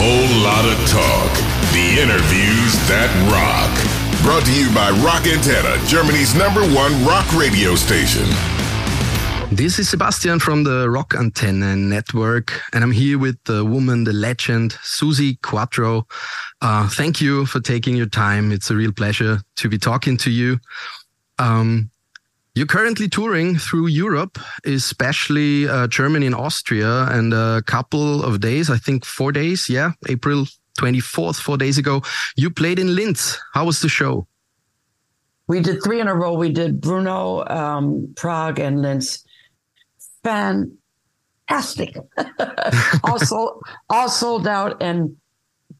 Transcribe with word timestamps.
whole 0.00 0.42
lot 0.46 0.64
of 0.64 0.78
talk. 0.86 1.32
The 1.74 1.98
interviews 1.98 2.72
that 2.86 3.10
rock. 3.34 3.74
Brought 4.22 4.44
to 4.46 4.54
you 4.54 4.72
by 4.72 4.90
Rock 5.02 5.24
Antenne, 5.26 5.74
Germany's 5.88 6.34
number 6.34 6.62
one 6.74 6.92
rock 7.04 7.26
radio 7.34 7.74
station. 7.74 8.26
This 9.50 9.78
is 9.78 9.88
Sebastian 9.88 10.38
from 10.38 10.62
the 10.62 10.88
Rock 10.88 11.14
Antenne 11.14 11.88
Network, 11.88 12.60
and 12.72 12.84
I'm 12.84 12.92
here 12.92 13.18
with 13.18 13.42
the 13.44 13.64
woman, 13.64 14.04
the 14.04 14.12
legend, 14.12 14.72
Suzi 14.84 15.40
Quatro. 15.42 16.06
Uh, 16.60 16.88
thank 16.88 17.20
you 17.20 17.46
for 17.46 17.58
taking 17.58 17.96
your 17.96 18.08
time. 18.08 18.52
It's 18.52 18.70
a 18.70 18.76
real 18.76 18.92
pleasure 18.92 19.40
to 19.56 19.68
be 19.68 19.78
talking 19.78 20.16
to 20.18 20.30
you. 20.30 20.58
Um, 21.38 21.90
you're 22.58 22.66
currently 22.66 23.08
touring 23.08 23.56
through 23.56 23.86
Europe, 23.86 24.36
especially 24.64 25.68
uh, 25.68 25.86
Germany 25.86 26.26
and 26.26 26.34
Austria, 26.34 27.06
and 27.08 27.32
a 27.32 27.62
couple 27.62 28.24
of 28.24 28.40
days, 28.40 28.68
I 28.68 28.78
think 28.78 29.04
four 29.04 29.30
days, 29.30 29.68
yeah, 29.68 29.92
April 30.08 30.44
24th, 30.76 31.40
four 31.40 31.56
days 31.56 31.78
ago, 31.78 32.02
you 32.36 32.50
played 32.50 32.80
in 32.80 32.96
Linz. 32.96 33.38
How 33.54 33.64
was 33.64 33.78
the 33.78 33.88
show? 33.88 34.26
We 35.46 35.60
did 35.60 35.84
three 35.84 36.00
in 36.00 36.08
a 36.08 36.14
row. 36.16 36.34
We 36.34 36.50
did 36.50 36.80
Bruno, 36.80 37.46
um, 37.46 38.12
Prague, 38.16 38.58
and 38.58 38.82
Linz. 38.82 39.24
Fantastic. 40.24 41.96
also, 43.04 43.60
all 43.88 44.08
sold 44.08 44.48
out, 44.48 44.82
and 44.82 45.16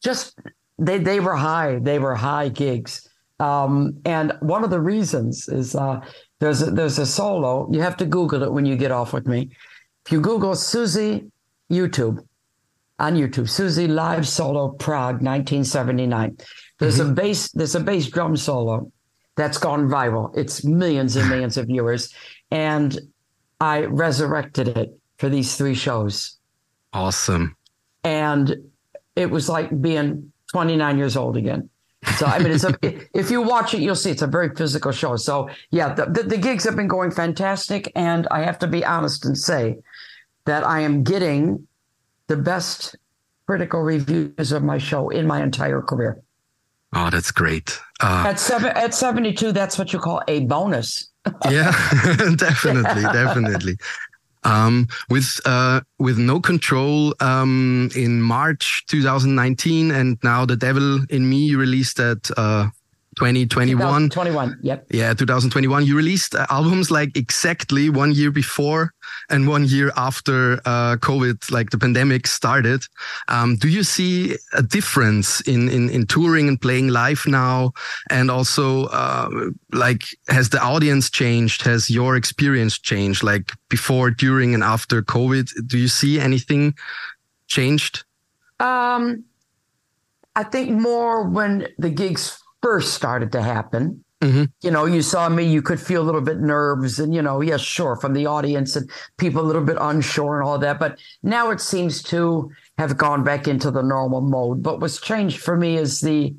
just 0.00 0.38
they 0.78 0.98
they 0.98 1.18
were 1.18 1.34
high. 1.34 1.80
They 1.80 1.98
were 1.98 2.14
high 2.14 2.50
gigs. 2.50 3.07
Um, 3.40 4.00
and 4.04 4.32
one 4.40 4.64
of 4.64 4.70
the 4.70 4.80
reasons 4.80 5.48
is 5.48 5.74
uh, 5.74 6.00
there's 6.40 6.62
a, 6.62 6.70
there's 6.70 6.98
a 6.98 7.06
solo. 7.06 7.68
You 7.70 7.80
have 7.80 7.96
to 7.98 8.06
Google 8.06 8.42
it 8.42 8.52
when 8.52 8.66
you 8.66 8.76
get 8.76 8.90
off 8.90 9.12
with 9.12 9.26
me. 9.26 9.50
If 10.06 10.12
you 10.12 10.20
Google 10.20 10.52
Suzi 10.52 11.30
YouTube 11.70 12.24
on 12.98 13.14
YouTube, 13.14 13.44
Suzi 13.44 13.88
live 13.88 14.26
solo 14.26 14.70
Prague 14.70 15.22
1979. 15.22 16.36
There's 16.78 16.98
mm-hmm. 16.98 17.10
a 17.10 17.14
bass 17.14 17.50
there's 17.52 17.74
a 17.74 17.80
bass 17.80 18.06
drum 18.08 18.36
solo 18.36 18.90
that's 19.36 19.58
gone 19.58 19.88
viral. 19.88 20.36
It's 20.36 20.64
millions 20.64 21.16
and 21.16 21.28
millions 21.28 21.56
of 21.56 21.66
viewers, 21.66 22.12
and 22.50 22.98
I 23.60 23.84
resurrected 23.84 24.68
it 24.68 24.98
for 25.18 25.28
these 25.28 25.56
three 25.56 25.74
shows. 25.74 26.36
Awesome. 26.92 27.56
And 28.04 28.56
it 29.14 29.30
was 29.30 29.48
like 29.48 29.80
being 29.80 30.32
29 30.52 30.98
years 30.98 31.16
old 31.16 31.36
again. 31.36 31.68
So 32.16 32.26
I 32.26 32.38
mean, 32.38 32.52
it's 32.52 32.64
a, 32.64 32.74
if 33.12 33.30
you 33.30 33.42
watch 33.42 33.74
it, 33.74 33.80
you'll 33.80 33.96
see 33.96 34.10
it's 34.10 34.22
a 34.22 34.26
very 34.26 34.54
physical 34.54 34.92
show. 34.92 35.16
So 35.16 35.48
yeah, 35.70 35.94
the, 35.94 36.06
the, 36.06 36.22
the 36.22 36.36
gigs 36.36 36.64
have 36.64 36.76
been 36.76 36.88
going 36.88 37.10
fantastic, 37.10 37.90
and 37.96 38.28
I 38.30 38.42
have 38.42 38.58
to 38.60 38.66
be 38.68 38.84
honest 38.84 39.24
and 39.24 39.36
say 39.36 39.78
that 40.44 40.64
I 40.64 40.80
am 40.80 41.02
getting 41.02 41.66
the 42.28 42.36
best 42.36 42.96
critical 43.46 43.80
reviews 43.80 44.52
of 44.52 44.62
my 44.62 44.78
show 44.78 45.08
in 45.08 45.26
my 45.26 45.42
entire 45.42 45.82
career. 45.82 46.22
Oh, 46.92 47.10
that's 47.10 47.30
great. 47.30 47.78
Uh, 48.00 48.24
at 48.28 48.38
seven 48.38 48.70
at 48.76 48.94
seventy 48.94 49.32
two, 49.32 49.52
that's 49.52 49.76
what 49.76 49.92
you 49.92 49.98
call 49.98 50.22
a 50.28 50.44
bonus. 50.44 51.10
yeah, 51.50 51.72
definitely, 52.36 53.02
definitely 53.02 53.76
um, 54.48 54.88
with 55.10 55.40
uh, 55.44 55.80
with 55.98 56.18
no 56.18 56.40
control 56.40 57.14
um, 57.20 57.90
in 57.94 58.22
March 58.22 58.84
2019, 58.88 59.90
and 59.90 60.18
now 60.22 60.44
the 60.46 60.56
Devil 60.56 61.04
in 61.10 61.28
Me 61.28 61.54
released 61.54 62.00
at 62.00 62.30
uh, 62.36 62.68
2021. 63.18 64.10
21, 64.10 64.60
yep. 64.62 64.86
Yeah, 64.90 65.12
2021. 65.12 65.84
You 65.84 65.96
released 65.96 66.36
uh, 66.36 66.46
albums 66.50 66.90
like 66.90 67.16
exactly 67.16 67.90
one 67.90 68.12
year 68.12 68.30
before 68.30 68.94
and 69.28 69.48
one 69.48 69.64
year 69.64 69.90
after 69.96 70.60
uh, 70.64 70.96
COVID, 70.96 71.50
like 71.50 71.70
the 71.70 71.78
pandemic 71.78 72.28
started. 72.28 72.84
Um, 73.26 73.56
do 73.56 73.68
you 73.68 73.82
see 73.82 74.36
a 74.54 74.62
difference 74.62 75.40
in, 75.40 75.68
in, 75.68 75.90
in 75.90 76.06
touring 76.06 76.46
and 76.46 76.60
playing 76.60 76.88
live 76.88 77.24
now? 77.26 77.72
And 78.08 78.30
also, 78.30 78.84
uh, 78.86 79.50
like, 79.72 80.04
has 80.28 80.50
the 80.50 80.62
audience 80.62 81.10
changed? 81.10 81.62
Has 81.62 81.90
your 81.90 82.14
experience 82.14 82.78
changed? 82.78 83.24
Like 83.24 83.50
before, 83.68 84.12
during, 84.12 84.54
and 84.54 84.62
after 84.62 85.02
COVID, 85.02 85.66
do 85.66 85.76
you 85.76 85.88
see 85.88 86.20
anything 86.20 86.74
changed? 87.48 88.04
Um, 88.60 89.24
I 90.36 90.44
think 90.44 90.70
more 90.70 91.24
when 91.24 91.66
the 91.78 91.90
gigs 91.90 92.38
first 92.62 92.94
started 92.94 93.32
to 93.32 93.42
happen. 93.42 94.04
Mm-hmm. 94.20 94.44
You 94.62 94.70
know, 94.72 94.84
you 94.84 95.00
saw 95.00 95.28
me, 95.28 95.44
you 95.44 95.62
could 95.62 95.80
feel 95.80 96.02
a 96.02 96.06
little 96.06 96.20
bit 96.20 96.40
nerves 96.40 96.98
and, 96.98 97.14
you 97.14 97.22
know, 97.22 97.40
yes, 97.40 97.60
sure, 97.60 97.94
from 97.94 98.14
the 98.14 98.26
audience 98.26 98.74
and 98.74 98.90
people 99.16 99.42
a 99.42 99.46
little 99.46 99.62
bit 99.62 99.76
unsure 99.80 100.40
and 100.40 100.48
all 100.48 100.58
that. 100.58 100.80
But 100.80 100.98
now 101.22 101.50
it 101.50 101.60
seems 101.60 102.02
to 102.04 102.50
have 102.78 102.96
gone 102.96 103.22
back 103.22 103.46
into 103.46 103.70
the 103.70 103.82
normal 103.82 104.20
mode. 104.20 104.62
But 104.62 104.80
what's 104.80 105.00
changed 105.00 105.38
for 105.38 105.56
me 105.56 105.76
is 105.76 106.00
the 106.00 106.34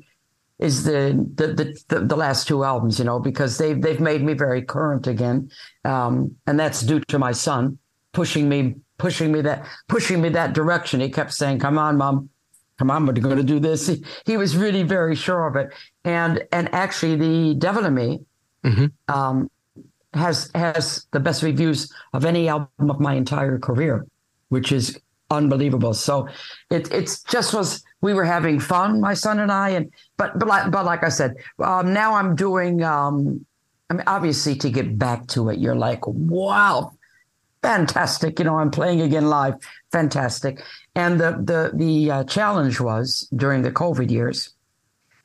is 0.58 0.84
the 0.84 1.26
the 1.36 1.74
the, 1.88 2.00
the 2.00 2.16
last 2.16 2.46
two 2.46 2.64
albums, 2.64 2.98
you 2.98 3.06
know, 3.06 3.18
because 3.18 3.56
they've 3.56 3.80
they've 3.80 4.00
made 4.00 4.22
me 4.22 4.34
very 4.34 4.60
current 4.60 5.06
again. 5.06 5.50
Um, 5.86 6.36
and 6.46 6.60
that's 6.60 6.82
due 6.82 7.00
to 7.08 7.18
my 7.18 7.32
son 7.32 7.78
pushing 8.12 8.48
me 8.48 8.74
pushing 8.98 9.32
me 9.32 9.40
that 9.42 9.66
pushing 9.88 10.20
me 10.20 10.28
that 10.30 10.52
direction. 10.52 11.00
He 11.00 11.08
kept 11.08 11.32
saying, 11.32 11.58
Come 11.58 11.78
on, 11.78 11.96
mom, 11.96 12.28
come 12.80 12.90
on, 12.90 13.04
we're 13.04 13.12
going 13.12 13.36
to 13.36 13.42
do 13.42 13.60
this. 13.60 13.94
He, 14.24 14.36
was 14.38 14.56
really 14.56 14.82
very 14.82 15.14
sure 15.14 15.46
of 15.46 15.54
it. 15.54 15.68
And 16.04 16.42
and 16.50 16.72
actually, 16.74 17.14
the 17.16 17.54
Devil 17.54 17.84
in 17.84 17.94
Me 17.94 18.20
mm-hmm. 18.64 18.86
um, 19.14 19.50
has 20.14 20.50
has 20.54 21.06
the 21.12 21.20
best 21.20 21.42
reviews 21.42 21.92
of 22.14 22.24
any 22.24 22.48
album 22.48 22.90
of 22.90 22.98
my 22.98 23.14
entire 23.14 23.58
career, 23.58 24.06
which 24.48 24.72
is 24.72 24.98
unbelievable. 25.30 25.92
So 25.92 26.26
it 26.70 26.90
it's 26.90 27.22
just 27.24 27.52
was 27.52 27.84
we 28.00 28.14
were 28.14 28.24
having 28.24 28.58
fun, 28.58 28.98
my 28.98 29.12
son 29.12 29.40
and 29.40 29.52
I, 29.52 29.68
and 29.76 29.92
but 30.16 30.38
but 30.38 30.48
like 30.48 30.70
but 30.70 30.86
like 30.86 31.04
I 31.04 31.10
said, 31.10 31.34
um, 31.58 31.92
now 31.92 32.14
I'm 32.14 32.34
doing. 32.34 32.82
Um, 32.82 33.44
I 33.90 33.94
mean, 33.94 34.04
obviously, 34.06 34.54
to 34.54 34.70
get 34.70 34.98
back 34.98 35.26
to 35.34 35.50
it, 35.50 35.58
you're 35.58 35.74
like, 35.74 36.06
wow, 36.06 36.92
fantastic. 37.62 38.38
You 38.38 38.44
know, 38.46 38.58
I'm 38.58 38.70
playing 38.70 39.00
again 39.00 39.28
live, 39.28 39.54
fantastic. 39.92 40.62
And 40.94 41.20
the 41.20 41.32
the 41.42 41.70
the 41.74 42.10
uh, 42.10 42.24
challenge 42.24 42.80
was 42.80 43.28
during 43.34 43.62
the 43.62 43.70
COVID 43.70 44.10
years 44.10 44.54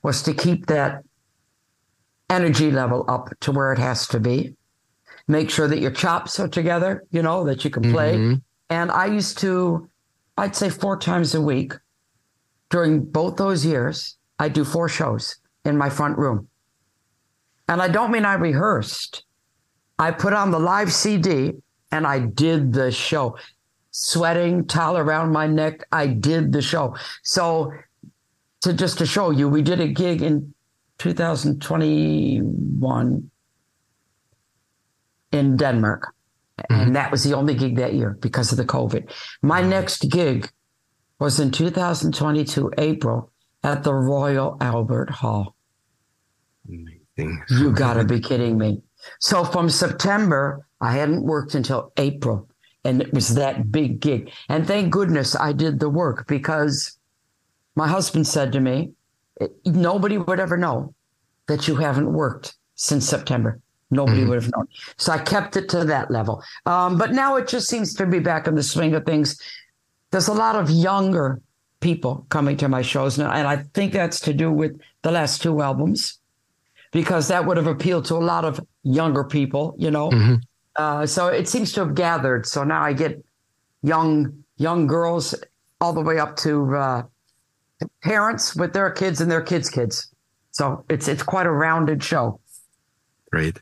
was 0.03 0.21
to 0.23 0.33
keep 0.33 0.67
that 0.67 1.03
energy 2.29 2.71
level 2.71 3.05
up 3.07 3.29
to 3.41 3.51
where 3.51 3.71
it 3.73 3.79
has 3.79 4.07
to 4.09 4.19
be. 4.19 4.55
Make 5.27 5.49
sure 5.49 5.67
that 5.67 5.79
your 5.79 5.91
chops 5.91 6.39
are 6.39 6.47
together, 6.47 7.03
you 7.11 7.21
know, 7.21 7.43
that 7.45 7.63
you 7.63 7.71
can 7.71 7.91
play. 7.91 8.15
Mm-hmm. 8.15 8.35
And 8.69 8.91
I 8.91 9.07
used 9.07 9.39
to, 9.39 9.89
I'd 10.37 10.55
say 10.55 10.69
four 10.69 10.97
times 10.97 11.33
a 11.33 11.41
week 11.41 11.73
during 12.69 13.03
both 13.03 13.37
those 13.37 13.65
years, 13.65 14.17
I 14.37 14.49
do 14.49 14.63
four 14.63 14.89
shows 14.89 15.37
in 15.63 15.77
my 15.77 15.89
front 15.89 16.17
room. 16.17 16.47
And 17.67 17.81
I 17.81 17.87
don't 17.87 18.11
mean 18.11 18.25
I 18.25 18.35
rehearsed. 18.35 19.23
I 19.97 20.11
put 20.11 20.33
on 20.33 20.51
the 20.51 20.59
live 20.59 20.91
CD 20.91 21.53
and 21.95 22.05
I 22.05 22.19
did 22.19 22.73
the 22.73 22.91
show 22.91 23.37
sweating, 23.91 24.65
towel 24.65 24.97
around 24.97 25.31
my 25.31 25.47
neck. 25.47 25.87
I 25.93 26.07
did 26.07 26.51
the 26.51 26.61
show. 26.61 26.97
So 27.23 27.71
to 28.61 28.73
just 28.73 28.97
to 28.97 29.05
show 29.05 29.31
you, 29.31 29.47
we 29.47 29.61
did 29.61 29.79
a 29.79 29.87
gig 29.87 30.21
in 30.21 30.53
2021 30.97 33.31
in 35.31 35.55
Denmark. 35.55 36.13
Mm-hmm. 36.59 36.81
And 36.81 36.93
that 36.97 37.11
was 37.11 37.23
the 37.23 37.33
only 37.33 37.55
gig 37.55 37.77
that 37.77 37.93
year 37.93 38.17
because 38.19 38.51
of 38.51 38.57
the 38.57 38.65
COVID. 38.65 39.09
My 39.41 39.61
next 39.61 40.09
gig 40.09 40.51
was 41.19 41.39
in 41.39 41.51
2022, 41.51 42.73
April, 42.77 43.31
at 43.63 43.83
the 43.83 43.93
Royal 43.93 44.57
Albert 44.59 45.09
Hall. 45.09 45.55
Amazing. 46.67 47.41
You 47.49 47.71
gotta 47.71 48.03
be 48.03 48.19
kidding 48.19 48.57
me. 48.57 48.81
So 49.19 49.43
from 49.43 49.69
September, 49.69 50.65
I 50.81 50.93
hadn't 50.93 51.23
worked 51.23 51.55
until 51.55 51.91
April 51.97 52.47
and 52.85 53.01
it 53.01 53.11
was 53.13 53.35
that 53.35 53.71
big 53.71 53.99
gig. 53.99 54.31
And 54.47 54.65
thank 54.65 54.91
goodness 54.91 55.35
I 55.35 55.51
did 55.51 55.79
the 55.79 55.89
work 55.89 56.27
because 56.27 56.97
my 57.75 57.87
husband 57.87 58.27
said 58.27 58.51
to 58.53 58.59
me, 58.59 58.91
nobody 59.65 60.17
would 60.17 60.39
ever 60.39 60.55
know 60.55 60.93
that 61.47 61.67
you 61.67 61.75
haven't 61.75 62.13
worked 62.13 62.55
since 62.75 63.07
September. 63.07 63.59
Nobody 63.91 64.21
mm-hmm. 64.21 64.29
would 64.29 64.43
have 64.43 64.51
known. 64.55 64.67
So 64.97 65.11
I 65.11 65.17
kept 65.17 65.57
it 65.57 65.67
to 65.69 65.83
that 65.85 66.11
level. 66.11 66.43
Um, 66.65 66.97
but 66.97 67.11
now 67.11 67.35
it 67.35 67.47
just 67.47 67.67
seems 67.67 67.93
to 67.95 68.05
be 68.05 68.19
back 68.19 68.47
in 68.47 68.55
the 68.55 68.63
swing 68.63 68.93
of 68.93 69.05
things. 69.05 69.39
There's 70.11 70.27
a 70.27 70.33
lot 70.33 70.55
of 70.55 70.69
younger 70.69 71.41
people 71.81 72.25
coming 72.29 72.57
to 72.57 72.69
my 72.69 72.81
shows 72.81 73.17
now. 73.17 73.31
And 73.31 73.47
I 73.47 73.57
think 73.73 73.93
that's 73.93 74.19
to 74.21 74.33
do 74.33 74.51
with 74.51 74.79
the 75.01 75.11
last 75.11 75.41
two 75.41 75.61
albums 75.61 76.19
because 76.95 77.27
that 77.27 77.45
would 77.45 77.57
have 77.57 77.67
appealed 77.67 78.05
to 78.05 78.15
a 78.15 78.23
lot 78.23 78.45
of 78.45 78.57
younger 78.83 79.25
people, 79.25 79.75
you 79.77 79.91
know. 79.91 80.09
Mm-hmm. 80.09 80.35
Uh, 80.77 81.05
so 81.05 81.27
it 81.27 81.45
seems 81.45 81.73
to 81.73 81.81
have 81.81 81.93
gathered. 81.93 82.45
So 82.45 82.63
now 82.63 82.81
I 82.81 82.93
get 82.93 83.21
young 83.83 84.45
young 84.55 84.87
girls 84.87 85.35
all 85.81 85.91
the 85.91 85.99
way 85.99 86.19
up 86.19 86.37
to 86.37 86.73
uh, 86.73 87.03
parents 88.01 88.55
with 88.55 88.71
their 88.71 88.89
kids 88.91 89.19
and 89.19 89.29
their 89.29 89.41
kids' 89.41 89.69
kids. 89.69 90.07
So 90.51 90.85
it's 90.89 91.09
it's 91.09 91.21
quite 91.21 91.45
a 91.47 91.51
rounded 91.51 92.01
show. 92.01 92.39
Great. 93.29 93.59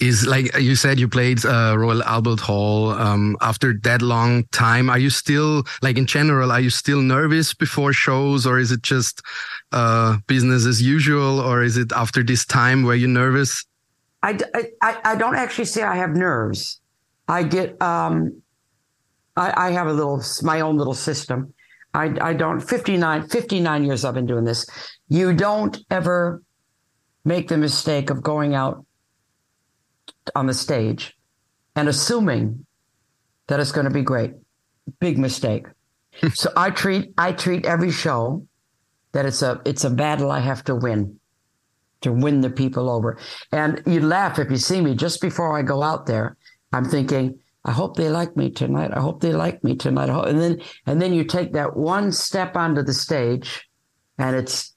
is 0.00 0.26
like 0.26 0.46
you 0.58 0.74
said 0.74 0.98
you 0.98 1.08
played 1.08 1.44
uh, 1.44 1.74
royal 1.76 2.02
albert 2.04 2.40
hall 2.40 2.90
um, 2.92 3.36
after 3.40 3.74
that 3.82 4.00
long 4.00 4.44
time 4.52 4.88
are 4.88 4.98
you 4.98 5.10
still 5.10 5.64
like 5.82 5.98
in 5.98 6.06
general 6.06 6.52
are 6.52 6.60
you 6.60 6.70
still 6.70 7.02
nervous 7.02 7.52
before 7.52 7.92
shows 7.92 8.46
or 8.46 8.58
is 8.58 8.70
it 8.70 8.82
just 8.82 9.20
uh, 9.72 10.18
business 10.26 10.66
as 10.66 10.80
usual 10.82 11.40
or 11.40 11.62
is 11.62 11.76
it 11.76 11.92
after 11.92 12.22
this 12.22 12.44
time 12.46 12.84
where 12.84 12.96
you're 12.96 13.08
nervous 13.08 13.64
I, 14.22 14.38
I, 14.82 14.98
I 15.04 15.16
don't 15.16 15.36
actually 15.36 15.66
say 15.66 15.82
i 15.82 15.96
have 15.96 16.10
nerves 16.10 16.80
i 17.28 17.42
get 17.42 17.80
um 17.82 18.42
I, 19.36 19.68
I 19.68 19.70
have 19.70 19.86
a 19.86 19.92
little 19.92 20.22
my 20.42 20.60
own 20.60 20.76
little 20.76 20.94
system 20.94 21.54
I, 21.94 22.14
I 22.20 22.32
don't 22.32 22.60
59 22.60 23.28
59 23.28 23.84
years 23.84 24.04
i've 24.04 24.14
been 24.14 24.26
doing 24.26 24.44
this 24.44 24.66
you 25.08 25.32
don't 25.34 25.78
ever 25.90 26.42
make 27.24 27.48
the 27.48 27.58
mistake 27.58 28.10
of 28.10 28.22
going 28.22 28.54
out 28.54 28.84
on 30.34 30.46
the 30.46 30.54
stage 30.54 31.16
and 31.76 31.88
assuming 31.88 32.66
that 33.46 33.60
it's 33.60 33.72
going 33.72 33.84
to 33.84 33.92
be 33.92 34.02
great. 34.02 34.32
Big 34.98 35.18
mistake. 35.18 35.66
so 36.34 36.50
I 36.56 36.70
treat 36.70 37.12
I 37.18 37.32
treat 37.32 37.66
every 37.66 37.90
show 37.90 38.46
that 39.12 39.26
it's 39.26 39.42
a 39.42 39.60
it's 39.64 39.84
a 39.84 39.90
battle 39.90 40.30
I 40.30 40.40
have 40.40 40.64
to 40.64 40.74
win 40.74 41.18
to 42.00 42.12
win 42.12 42.40
the 42.40 42.50
people 42.50 42.90
over. 42.90 43.18
And 43.52 43.82
you 43.86 44.00
laugh 44.00 44.38
if 44.38 44.50
you 44.50 44.56
see 44.56 44.80
me 44.80 44.94
just 44.94 45.20
before 45.20 45.58
I 45.58 45.62
go 45.62 45.82
out 45.82 46.06
there. 46.06 46.36
I'm 46.72 46.84
thinking, 46.84 47.40
I 47.64 47.72
hope 47.72 47.96
they 47.96 48.08
like 48.08 48.36
me 48.36 48.50
tonight. 48.50 48.92
I 48.94 49.00
hope 49.00 49.20
they 49.20 49.32
like 49.32 49.64
me 49.64 49.76
tonight. 49.76 50.08
And 50.08 50.40
then 50.40 50.60
and 50.86 51.02
then 51.02 51.12
you 51.12 51.24
take 51.24 51.52
that 51.54 51.76
one 51.76 52.12
step 52.12 52.56
onto 52.56 52.82
the 52.82 52.94
stage, 52.94 53.68
and 54.18 54.36
it's 54.36 54.74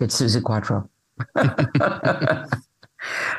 it's 0.00 0.20
Suzi 0.20 0.42
Quatro. 0.42 0.88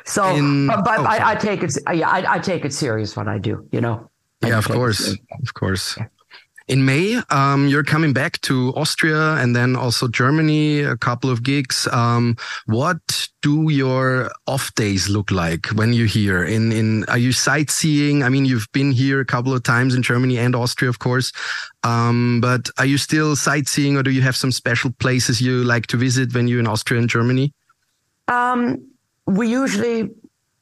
so, 0.05 0.35
In, 0.35 0.67
but, 0.67 0.83
but 0.83 0.99
oh, 0.99 1.03
I, 1.03 1.31
I, 1.31 1.35
take 1.35 1.63
it. 1.63 1.77
I, 1.87 2.25
I, 2.27 2.39
take 2.39 2.65
it 2.65 2.73
serious 2.73 3.15
what 3.15 3.29
I 3.29 3.37
do. 3.37 3.67
You 3.71 3.79
know. 3.79 4.09
I 4.43 4.49
yeah, 4.49 4.57
of 4.57 4.67
course, 4.67 5.07
of 5.07 5.53
course. 5.53 5.97
In 6.69 6.85
May, 6.85 7.19
um, 7.31 7.67
you're 7.67 7.83
coming 7.83 8.13
back 8.13 8.39
to 8.41 8.71
Austria 8.75 9.33
and 9.37 9.55
then 9.55 9.75
also 9.75 10.07
Germany, 10.07 10.81
a 10.81 10.95
couple 10.95 11.31
of 11.31 11.41
gigs. 11.41 11.87
Um, 11.91 12.37
what 12.67 13.27
do 13.41 13.71
your 13.71 14.29
off 14.45 14.71
days 14.75 15.09
look 15.09 15.31
like 15.31 15.65
when 15.69 15.93
you're 15.93 16.05
here? 16.05 16.43
In 16.43 16.71
in 16.71 17.05
are 17.05 17.17
you 17.17 17.31
sightseeing? 17.31 18.21
I 18.21 18.29
mean, 18.29 18.45
you've 18.45 18.71
been 18.71 18.91
here 18.91 19.19
a 19.19 19.25
couple 19.25 19.51
of 19.51 19.63
times 19.63 19.95
in 19.95 20.03
Germany 20.03 20.37
and 20.37 20.55
Austria, 20.55 20.89
of 20.89 20.99
course. 20.99 21.31
Um, 21.81 22.39
but 22.39 22.69
are 22.77 22.85
you 22.85 22.99
still 22.99 23.35
sightseeing, 23.35 23.97
or 23.97 24.03
do 24.03 24.11
you 24.11 24.21
have 24.21 24.35
some 24.35 24.51
special 24.51 24.91
places 24.99 25.41
you 25.41 25.63
like 25.63 25.87
to 25.87 25.97
visit 25.97 26.35
when 26.35 26.47
you're 26.47 26.59
in 26.59 26.67
Austria 26.67 26.99
and 26.99 27.09
Germany? 27.09 27.51
Um, 28.27 28.85
we 29.25 29.49
usually 29.49 30.11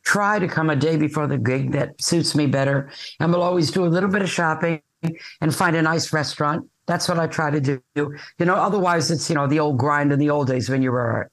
try 0.06 0.40
to 0.40 0.48
come 0.48 0.70
a 0.70 0.76
day 0.78 0.96
before 0.96 1.28
the 1.28 1.38
gig 1.38 1.74
that 1.74 2.02
suits 2.02 2.34
me 2.34 2.48
better. 2.48 2.90
And 3.20 3.34
we'll 3.34 3.44
always 3.44 3.72
do 3.72 3.84
a 3.84 3.92
little 3.92 4.10
bit 4.10 4.22
of 4.22 4.30
shopping 4.30 4.80
and 5.42 5.54
find 5.54 5.76
a 5.76 5.82
nice 5.82 6.14
restaurant. 6.14 6.68
That's 6.86 7.10
what 7.10 7.20
I 7.20 7.28
try 7.28 7.52
to 7.52 7.60
do. 7.60 7.82
You 7.96 8.46
know, 8.46 8.56
otherwise 8.56 9.12
it's, 9.12 9.30
you 9.30 9.36
know, 9.36 9.48
the 9.48 9.60
old 9.60 9.78
grind 9.78 10.12
in 10.12 10.20
the 10.20 10.30
old 10.30 10.48
days 10.48 10.70
when 10.70 10.82
you 10.82 10.92
were 10.92 11.30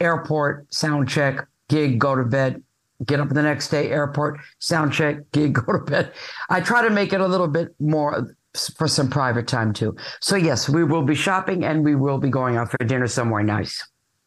airport, 0.00 0.72
sound 0.72 1.08
check, 1.08 1.46
gig, 1.68 1.98
go 1.98 2.16
to 2.16 2.24
bed, 2.24 2.62
get 3.06 3.20
up 3.20 3.28
the 3.28 3.42
next 3.42 3.68
day, 3.68 3.90
airport, 3.90 4.40
sound 4.58 4.92
check, 4.92 5.18
gig, 5.32 5.54
go 5.54 5.72
to 5.72 5.78
bed. 5.78 6.12
I 6.48 6.60
try 6.60 6.82
to 6.82 6.90
make 6.90 7.12
it 7.12 7.20
a 7.20 7.26
little 7.26 7.48
bit 7.48 7.74
more 7.78 8.34
for 8.76 8.88
some 8.88 9.08
private 9.08 9.46
time 9.46 9.72
too. 9.72 9.96
So 10.20 10.36
yes, 10.36 10.68
we 10.68 10.82
will 10.82 11.02
be 11.02 11.14
shopping 11.14 11.64
and 11.64 11.84
we 11.84 11.94
will 11.94 12.18
be 12.18 12.30
going 12.30 12.56
out 12.56 12.70
for 12.70 12.78
dinner 12.78 13.06
somewhere 13.06 13.44
nice. 13.44 13.86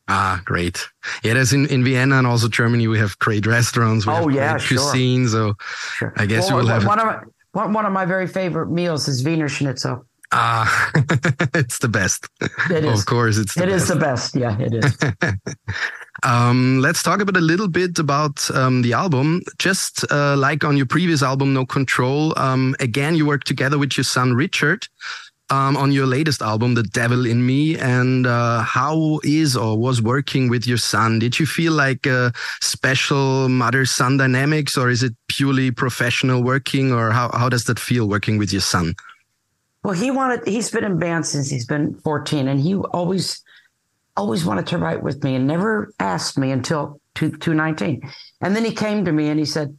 Ah, 0.09 0.41
great. 0.43 0.85
Yeah, 1.23 1.33
there's 1.33 1.53
in, 1.53 1.65
in 1.67 1.83
Vienna 1.83 2.17
and 2.17 2.27
also 2.27 2.49
Germany, 2.49 2.87
we 2.87 2.99
have 2.99 3.17
great 3.19 3.45
restaurants. 3.45 4.05
We 4.05 4.13
oh, 4.13 4.27
yeah, 4.27 4.57
sure. 4.57 4.77
cuisine. 4.77 5.29
So 5.29 5.55
sure. 5.95 6.13
I 6.17 6.25
guess 6.25 6.49
well, 6.49 6.59
you 6.59 6.67
will 6.67 6.73
have. 6.73 6.85
One 6.85 6.99
of, 6.99 7.23
one 7.53 7.85
of 7.85 7.93
my 7.93 8.05
very 8.05 8.27
favorite 8.27 8.69
meals 8.69 9.07
is 9.07 9.23
Wiener 9.23 9.49
Schnitzel. 9.49 10.05
Ah, 10.35 10.91
it's 11.53 11.77
the 11.77 11.87
best. 11.87 12.27
It 12.69 12.83
is. 12.83 12.99
Of 12.99 13.05
course, 13.05 13.37
it's 13.37 13.53
the 13.53 13.63
it 13.63 13.67
best. 13.67 13.83
Is 13.83 13.87
the 13.89 13.95
best. 13.95 14.35
Yeah, 14.35 14.57
it 14.59 14.73
is. 14.73 14.97
um, 16.23 16.79
let's 16.79 17.03
talk 17.03 17.21
about 17.21 17.37
a 17.37 17.41
little 17.41 17.67
bit 17.67 17.99
about 17.99 18.49
um, 18.51 18.81
the 18.81 18.93
album. 18.93 19.43
Just 19.59 20.11
uh, 20.11 20.35
like 20.35 20.63
on 20.63 20.75
your 20.75 20.87
previous 20.87 21.21
album, 21.21 21.53
No 21.53 21.67
Control. 21.67 22.33
Um, 22.39 22.75
again, 22.79 23.15
you 23.15 23.27
worked 23.27 23.45
together 23.45 23.77
with 23.77 23.95
your 23.95 24.03
son 24.03 24.33
Richard 24.33 24.87
um, 25.49 25.77
on 25.77 25.91
your 25.91 26.05
latest 26.05 26.41
album, 26.41 26.73
The 26.73 26.83
Devil 26.83 27.25
in 27.25 27.45
Me, 27.45 27.77
and 27.77 28.25
uh, 28.25 28.61
how 28.61 29.19
is 29.23 29.55
or 29.55 29.77
was 29.77 30.01
working 30.01 30.49
with 30.49 30.65
your 30.65 30.77
son? 30.77 31.19
Did 31.19 31.39
you 31.39 31.45
feel 31.45 31.73
like 31.73 32.05
a 32.05 32.31
special 32.61 33.49
mother 33.49 33.85
son 33.85 34.17
dynamics, 34.17 34.77
or 34.77 34.89
is 34.89 35.03
it 35.03 35.13
purely 35.27 35.71
professional 35.71 36.43
working, 36.43 36.91
or 36.91 37.11
how, 37.11 37.29
how 37.33 37.49
does 37.49 37.65
that 37.65 37.79
feel 37.79 38.07
working 38.07 38.37
with 38.37 38.51
your 38.51 38.61
son? 38.61 38.95
Well, 39.83 39.93
he 39.93 40.11
wanted, 40.11 40.47
he's 40.47 40.71
been 40.71 40.85
in 40.85 40.97
band 40.97 41.25
since 41.25 41.49
he's 41.49 41.65
been 41.65 41.95
14, 41.95 42.47
and 42.47 42.59
he 42.59 42.75
always, 42.75 43.43
always 44.15 44.45
wanted 44.45 44.67
to 44.67 44.77
write 44.77 45.03
with 45.03 45.23
me 45.23 45.35
and 45.35 45.45
never 45.45 45.93
asked 45.99 46.37
me 46.37 46.51
until 46.51 47.01
2019. 47.15 48.01
And 48.41 48.55
then 48.55 48.63
he 48.63 48.73
came 48.73 49.05
to 49.05 49.11
me 49.11 49.27
and 49.27 49.37
he 49.37 49.45
said, 49.45 49.77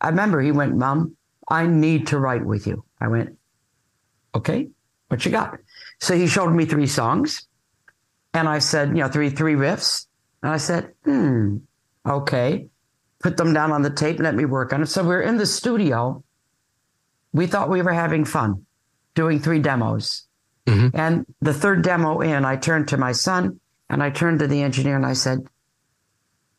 I 0.00 0.08
remember 0.08 0.40
he 0.40 0.52
went, 0.52 0.76
Mom, 0.76 1.16
I 1.48 1.66
need 1.66 2.08
to 2.08 2.18
write 2.18 2.44
with 2.44 2.66
you. 2.66 2.84
I 3.00 3.08
went, 3.08 3.38
okay 4.34 4.68
what 5.08 5.24
you 5.24 5.30
got? 5.30 5.58
So 6.00 6.14
he 6.14 6.26
showed 6.26 6.50
me 6.50 6.64
three 6.64 6.86
songs. 6.86 7.46
And 8.34 8.48
I 8.48 8.58
said, 8.58 8.88
you 8.90 8.96
know, 8.96 9.08
three, 9.08 9.30
three 9.30 9.54
riffs. 9.54 10.06
And 10.42 10.52
I 10.52 10.58
said, 10.58 10.92
hmm, 11.04 11.58
okay. 12.06 12.68
Put 13.20 13.36
them 13.36 13.54
down 13.54 13.72
on 13.72 13.82
the 13.82 13.90
tape, 13.90 14.16
and 14.16 14.24
let 14.24 14.34
me 14.34 14.44
work 14.44 14.72
on 14.72 14.82
it. 14.82 14.86
So 14.86 15.02
we 15.02 15.08
we're 15.08 15.22
in 15.22 15.38
the 15.38 15.46
studio. 15.46 16.22
We 17.32 17.46
thought 17.46 17.70
we 17.70 17.82
were 17.82 17.92
having 17.92 18.24
fun 18.24 18.66
doing 19.14 19.40
three 19.40 19.58
demos. 19.58 20.26
Mm-hmm. 20.66 20.96
And 20.96 21.26
the 21.40 21.54
third 21.54 21.82
demo 21.82 22.20
in, 22.20 22.44
I 22.44 22.56
turned 22.56 22.88
to 22.88 22.96
my 22.96 23.12
son 23.12 23.60
and 23.88 24.02
I 24.02 24.10
turned 24.10 24.40
to 24.40 24.46
the 24.46 24.62
engineer 24.62 24.96
and 24.96 25.06
I 25.06 25.14
said, 25.14 25.38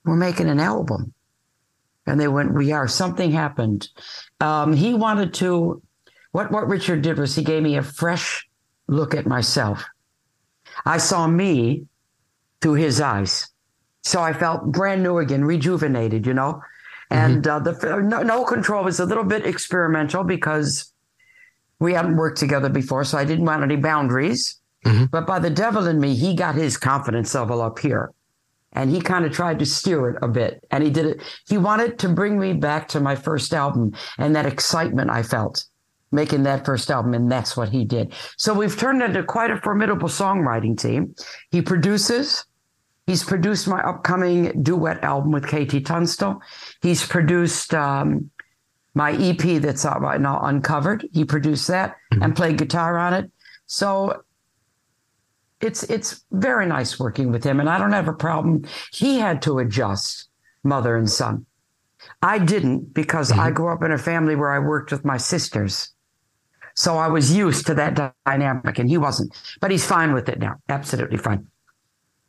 We're 0.03 0.15
making 0.15 0.49
an 0.49 0.59
album. 0.59 1.13
And 2.05 2.19
they 2.19 2.27
went, 2.27 2.53
We 2.53 2.71
are. 2.71 2.87
Something 2.87 3.31
happened. 3.31 3.89
Um, 4.39 4.73
he 4.73 4.93
wanted 4.93 5.33
to 5.35 5.81
what, 6.37 6.51
what 6.51 6.67
Richard 6.67 7.01
did 7.01 7.17
was 7.17 7.33
he 7.33 7.43
gave 7.43 7.63
me 7.63 7.77
a 7.77 7.81
fresh 7.81 8.47
look 8.87 9.15
at 9.15 9.25
myself. 9.25 9.83
I 10.85 10.99
saw 10.99 11.25
me 11.25 11.87
through 12.61 12.75
his 12.75 13.01
eyes. 13.01 13.47
So 14.03 14.21
I 14.21 14.33
felt 14.33 14.71
brand 14.71 15.01
new 15.01 15.17
again, 15.17 15.43
rejuvenated, 15.43 16.27
you 16.27 16.35
know? 16.35 16.61
And 17.09 17.41
mm-hmm. 17.41 17.67
uh, 17.67 17.71
the 17.71 18.01
no, 18.01 18.21
no, 18.21 18.45
control 18.45 18.83
was 18.83 18.99
a 18.99 19.05
little 19.05 19.23
bit 19.23 19.47
experimental 19.47 20.23
because 20.23 20.93
we 21.79 21.93
hadn't 21.93 22.17
worked 22.17 22.37
together 22.37 22.69
before, 22.69 23.03
so 23.03 23.17
I 23.17 23.25
didn't 23.25 23.45
want 23.45 23.63
any 23.63 23.75
boundaries. 23.75 24.59
Mm-hmm. 24.85 25.05
But 25.05 25.25
by 25.25 25.39
the 25.39 25.49
devil 25.49 25.87
in 25.87 25.99
me, 25.99 26.13
he 26.13 26.35
got 26.35 26.53
his 26.53 26.77
confidence 26.77 27.33
level 27.33 27.63
up 27.63 27.79
here, 27.79 28.11
and 28.73 28.91
he 28.91 29.01
kind 29.01 29.25
of 29.25 29.31
tried 29.31 29.57
to 29.57 29.65
steer 29.65 30.11
it 30.11 30.19
a 30.21 30.27
bit. 30.27 30.63
And 30.69 30.83
he 30.83 30.91
did 30.91 31.07
it. 31.07 31.23
He 31.47 31.57
wanted 31.57 31.97
to 31.99 32.09
bring 32.09 32.37
me 32.37 32.53
back 32.53 32.89
to 32.89 32.99
my 32.99 33.15
first 33.15 33.55
album 33.55 33.95
and 34.19 34.35
that 34.35 34.45
excitement 34.45 35.09
I 35.09 35.23
felt 35.23 35.65
making 36.17 36.43
that 36.43 36.65
first 36.65 36.89
album, 36.89 37.13
and 37.13 37.31
that's 37.31 37.55
what 37.55 37.69
he 37.69 37.85
did. 37.85 38.11
So 38.37 38.51
we've 38.55 38.75
turned 38.75 39.03
into 39.03 39.21
quite 39.23 39.51
a 39.51 39.61
formidable 39.61 40.09
songwriting 40.09 40.75
team. 40.75 41.13
He 41.51 41.61
produces. 41.61 42.43
He's 43.05 43.23
produced 43.23 43.67
my 43.67 43.79
upcoming 43.81 44.63
duet 44.63 45.01
album 45.03 45.31
with 45.31 45.45
KT 45.45 45.85
Tunstall. 45.85 46.41
He's 46.81 47.05
produced 47.07 47.73
um, 47.73 48.31
my 48.95 49.11
EP 49.13 49.61
that's 49.61 49.85
out 49.85 50.01
right 50.01 50.19
now, 50.19 50.41
Uncovered. 50.41 51.07
He 51.13 51.23
produced 51.23 51.67
that 51.67 51.95
mm-hmm. 52.11 52.23
and 52.23 52.35
played 52.35 52.57
guitar 52.57 52.97
on 52.97 53.13
it. 53.13 53.31
So 53.67 54.23
it's 55.61 55.83
it's 55.83 56.23
very 56.31 56.65
nice 56.65 56.99
working 56.99 57.31
with 57.31 57.43
him, 57.43 57.59
and 57.59 57.69
I 57.69 57.77
don't 57.77 57.93
have 57.93 58.07
a 58.07 58.13
problem. 58.13 58.65
He 58.91 59.19
had 59.19 59.41
to 59.43 59.59
adjust, 59.59 60.29
mother 60.63 60.97
and 60.97 61.09
son. 61.09 61.45
I 62.21 62.39
didn't 62.39 62.93
because 62.93 63.31
mm-hmm. 63.31 63.39
I 63.39 63.51
grew 63.51 63.71
up 63.71 63.83
in 63.83 63.91
a 63.91 63.97
family 63.97 64.35
where 64.35 64.51
I 64.51 64.59
worked 64.59 64.91
with 64.91 65.05
my 65.05 65.17
sisters. 65.17 65.93
So 66.77 66.97
I 66.97 67.07
was 67.07 67.35
used 67.35 67.65
to 67.67 67.73
that 67.73 68.13
dynamic 68.23 68.77
and 68.77 68.87
he 68.87 68.99
wasn't, 68.99 69.35
but 69.59 69.71
he's 69.71 69.85
fine 69.85 70.13
with 70.13 70.29
it 70.29 70.37
now. 70.37 70.57
Absolutely 70.69 71.17
fine. 71.17 71.47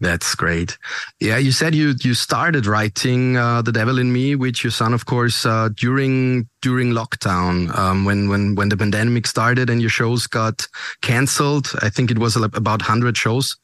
That's 0.00 0.34
great. 0.34 0.78
Yeah, 1.20 1.36
you 1.36 1.52
said 1.52 1.74
you 1.74 1.94
you 2.00 2.14
started 2.14 2.64
writing 2.64 3.36
uh, 3.36 3.62
"The 3.62 3.72
Devil 3.72 3.98
in 3.98 4.12
Me" 4.12 4.36
with 4.36 4.62
your 4.62 4.70
son, 4.70 4.94
of 4.94 5.06
course, 5.06 5.44
uh, 5.44 5.70
during 5.74 6.48
during 6.62 6.92
lockdown 6.92 7.76
um, 7.76 8.04
when 8.04 8.28
when 8.28 8.54
when 8.54 8.68
the 8.68 8.76
pandemic 8.76 9.26
started 9.26 9.68
and 9.68 9.80
your 9.80 9.90
shows 9.90 10.26
got 10.28 10.66
cancelled. 11.02 11.72
I 11.82 11.90
think 11.90 12.10
it 12.10 12.18
was 12.18 12.36
about 12.36 12.80
hundred 12.80 13.16
shows 13.16 13.56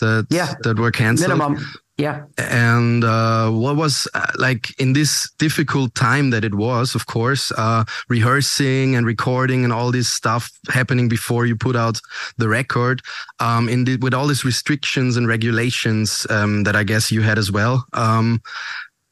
that 0.00 0.26
yeah. 0.30 0.54
that 0.62 0.78
were 0.78 0.92
cancelled. 0.92 1.38
Minimum. 1.38 1.64
Yeah. 1.98 2.26
And 2.38 3.02
uh, 3.02 3.50
what 3.50 3.74
was 3.74 4.06
uh, 4.14 4.30
like 4.36 4.72
in 4.80 4.92
this 4.92 5.28
difficult 5.38 5.96
time 5.96 6.30
that 6.30 6.44
it 6.44 6.54
was, 6.54 6.94
of 6.94 7.06
course, 7.06 7.50
uh, 7.58 7.84
rehearsing 8.08 8.94
and 8.94 9.04
recording 9.04 9.64
and 9.64 9.72
all 9.72 9.90
this 9.90 10.08
stuff 10.08 10.48
happening 10.68 11.08
before 11.08 11.44
you 11.44 11.56
put 11.56 11.74
out 11.74 12.00
the 12.36 12.48
record, 12.48 13.02
um, 13.40 13.68
in 13.68 13.84
the, 13.84 13.96
with 13.96 14.14
all 14.14 14.28
these 14.28 14.44
restrictions 14.44 15.16
and 15.16 15.26
regulations 15.26 16.24
um, 16.30 16.62
that 16.62 16.76
I 16.76 16.84
guess 16.84 17.10
you 17.10 17.20
had 17.20 17.36
as 17.36 17.50
well. 17.50 17.84
Um, 17.92 18.42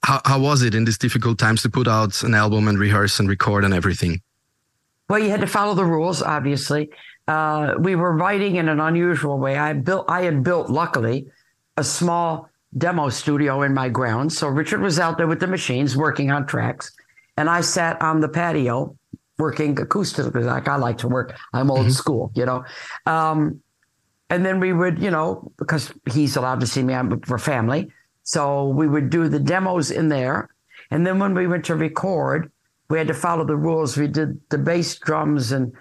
how, 0.04 0.20
how 0.24 0.38
was 0.38 0.62
it 0.62 0.72
in 0.72 0.84
these 0.84 0.98
difficult 0.98 1.38
times 1.38 1.62
to 1.62 1.68
put 1.68 1.88
out 1.88 2.22
an 2.22 2.34
album 2.34 2.68
and 2.68 2.78
rehearse 2.78 3.18
and 3.18 3.28
record 3.28 3.64
and 3.64 3.74
everything? 3.74 4.22
Well, 5.08 5.18
you 5.18 5.30
had 5.30 5.40
to 5.40 5.48
follow 5.48 5.74
the 5.74 5.84
rules, 5.84 6.22
obviously. 6.22 6.90
Uh, 7.26 7.74
we 7.80 7.96
were 7.96 8.12
writing 8.12 8.54
in 8.54 8.68
an 8.68 8.78
unusual 8.78 9.38
way. 9.40 9.56
I 9.56 9.72
built, 9.72 10.04
I 10.08 10.22
had 10.22 10.44
built, 10.44 10.70
luckily, 10.70 11.26
a 11.76 11.82
small 11.82 12.48
demo 12.76 13.08
studio 13.08 13.62
in 13.62 13.74
my 13.74 13.88
grounds. 13.88 14.36
So 14.36 14.48
Richard 14.48 14.80
was 14.80 14.98
out 14.98 15.16
there 15.16 15.26
with 15.26 15.40
the 15.40 15.46
machines 15.46 15.96
working 15.96 16.30
on 16.30 16.46
tracks, 16.46 16.92
and 17.36 17.48
I 17.48 17.60
sat 17.60 18.00
on 18.02 18.20
the 18.20 18.28
patio 18.28 18.96
working 19.38 19.74
acoustically, 19.76 20.44
like 20.44 20.68
I 20.68 20.76
like 20.76 20.98
to 20.98 21.08
work. 21.08 21.36
I'm 21.52 21.70
old 21.70 21.80
mm-hmm. 21.80 21.90
school, 21.90 22.32
you 22.34 22.46
know. 22.46 22.64
Um, 23.04 23.60
and 24.30 24.44
then 24.44 24.60
we 24.60 24.72
would, 24.72 24.98
you 24.98 25.10
know, 25.10 25.52
because 25.56 25.92
he's 26.10 26.36
allowed 26.36 26.60
to 26.60 26.66
see 26.66 26.82
me, 26.82 26.94
I'm 26.94 27.20
for 27.20 27.38
family. 27.38 27.90
So 28.22 28.68
we 28.68 28.88
would 28.88 29.10
do 29.10 29.28
the 29.28 29.38
demos 29.38 29.90
in 29.90 30.08
there. 30.08 30.48
And 30.90 31.06
then 31.06 31.18
when 31.18 31.34
we 31.34 31.46
went 31.46 31.64
to 31.66 31.76
record, 31.76 32.50
we 32.88 32.98
had 32.98 33.08
to 33.08 33.14
follow 33.14 33.44
the 33.44 33.56
rules. 33.56 33.96
We 33.96 34.08
did 34.08 34.40
the 34.48 34.58
bass, 34.58 34.98
drums, 34.98 35.52
and 35.52 35.72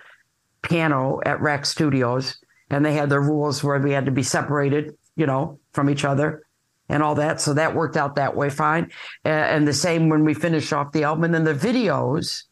piano 0.61 1.21
at 1.25 1.41
RAK 1.41 1.65
Studios, 1.65 2.37
and 2.69 2.83
they 2.83 2.93
had 2.93 3.09
their 3.09 3.21
rules 3.21 3.63
where 3.63 3.79
we 3.79 3.91
had 3.91 4.05
to 4.05 4.11
be 4.11 4.23
separated, 4.23 4.95
you 5.15 5.25
know, 5.25 5.59
from 5.73 5.89
each 5.89 6.03
other 6.03 6.44
and 6.89 7.01
all 7.01 7.15
that. 7.15 7.41
So 7.41 7.53
that 7.53 7.75
worked 7.75 7.97
out 7.97 8.15
that 8.15 8.35
way 8.35 8.49
fine. 8.49 8.91
and 9.23 9.67
the 9.67 9.73
same 9.73 10.09
when 10.09 10.23
we 10.23 10.33
finished 10.33 10.71
off 10.73 10.91
the 10.91 11.03
album. 11.03 11.25
And 11.25 11.33
then 11.33 11.43
the 11.43 11.53
videos 11.53 12.43